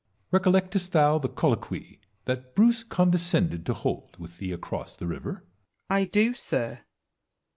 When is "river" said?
5.05-5.31